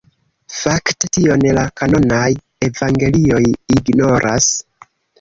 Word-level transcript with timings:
Fakte 0.59 1.09
tion 1.17 1.45
la 1.59 1.67
kanonaj 1.83 2.25
evangelioj 2.71 3.45
ignoras. 3.79 4.53